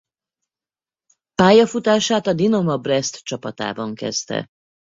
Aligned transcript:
Pályafutását 1.35 2.27
a 2.27 2.33
Dinama 2.33 2.77
Breszt 2.77 3.23
csapatában 3.23 3.95
kezdte. 3.95 4.47